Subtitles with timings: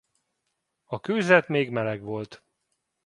[0.83, 2.43] A kőzet még meleg volt.